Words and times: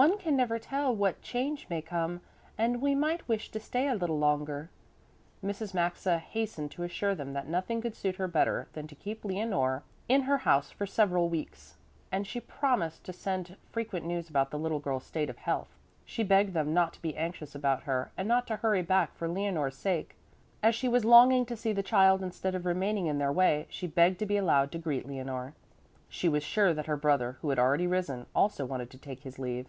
One 0.00 0.16
can 0.16 0.34
never 0.36 0.58
tell 0.58 0.96
what 0.96 1.20
change 1.20 1.66
may 1.68 1.82
come, 1.82 2.22
and 2.56 2.80
we 2.80 2.94
might 2.94 3.28
wish 3.28 3.50
to 3.50 3.60
stay 3.60 3.88
a 3.88 3.94
little 3.94 4.18
longer." 4.18 4.70
Mrs. 5.44 5.74
Maxa 5.74 6.18
hastened 6.18 6.70
to 6.70 6.82
assure 6.82 7.14
them 7.14 7.34
that 7.34 7.46
nothing 7.46 7.82
could 7.82 7.94
suit 7.94 8.16
her 8.16 8.26
better 8.26 8.68
than 8.72 8.86
to 8.86 8.94
keep 8.94 9.22
Leonore 9.22 9.82
in 10.08 10.22
her 10.22 10.38
house 10.48 10.70
for 10.70 10.86
several 10.86 11.28
weeks 11.28 11.76
and 12.10 12.26
she 12.26 12.40
promised 12.40 13.04
to 13.04 13.12
send 13.12 13.58
frequent 13.70 14.06
news 14.06 14.30
about 14.30 14.50
the 14.50 14.58
little 14.58 14.78
girl's 14.78 15.04
state 15.04 15.28
of 15.28 15.36
health. 15.36 15.68
She 16.06 16.22
begged 16.24 16.54
them 16.54 16.72
not 16.72 16.94
to 16.94 17.02
be 17.02 17.14
anxious 17.14 17.54
about 17.54 17.82
her 17.82 18.12
and 18.16 18.26
not 18.26 18.46
to 18.46 18.56
hurry 18.56 18.80
back 18.80 19.14
for 19.14 19.28
Leonore's 19.28 19.76
sake. 19.76 20.14
As 20.62 20.74
she 20.74 20.88
was 20.88 21.04
longing 21.04 21.44
to 21.44 21.54
see 21.56 21.74
the 21.74 21.82
child 21.82 22.22
instead 22.22 22.54
of 22.54 22.64
remaining 22.64 23.08
in 23.08 23.18
their 23.18 23.30
way, 23.30 23.66
she 23.68 23.86
begged 23.86 24.18
to 24.20 24.24
be 24.26 24.38
allowed 24.38 24.72
to 24.72 24.78
greet 24.78 25.06
Leonore. 25.06 25.52
She 26.08 26.30
was 26.30 26.42
sure 26.42 26.72
that 26.72 26.86
her 26.86 26.96
brother, 26.96 27.36
who 27.42 27.50
had 27.50 27.58
already 27.58 27.86
risen, 27.86 28.24
also 28.34 28.64
wanted 28.64 28.88
to 28.92 28.96
take 28.98 29.20
his 29.24 29.38
leave. 29.38 29.66